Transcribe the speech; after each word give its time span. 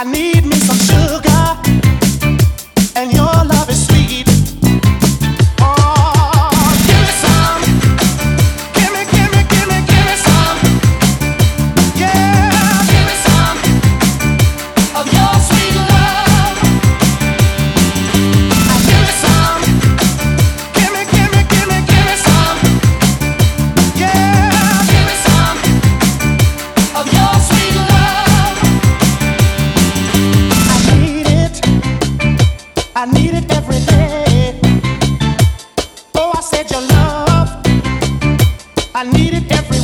I 0.00 0.04
need 0.04 0.44
me. 0.46 0.57
I 39.00 39.04
needed 39.04 39.52
every 39.52 39.77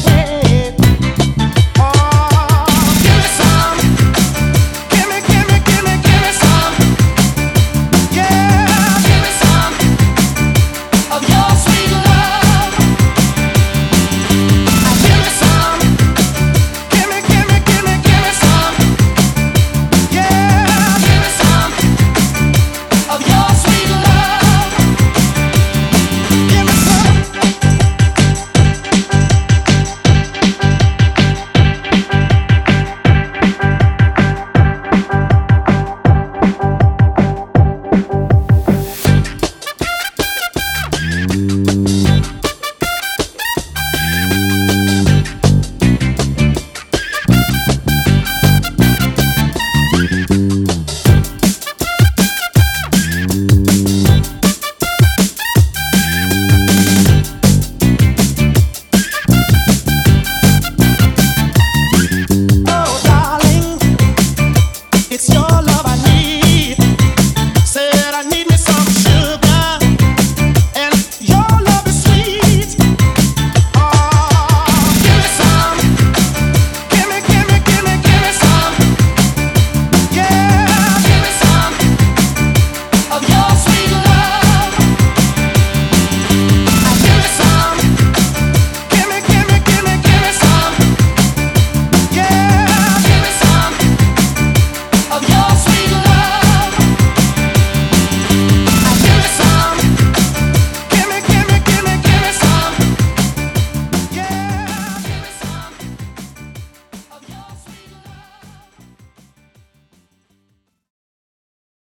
you 44.32 44.63